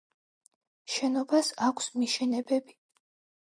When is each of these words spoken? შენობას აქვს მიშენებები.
შენობას 0.93 1.51
აქვს 1.67 1.93
მიშენებები. 2.01 2.81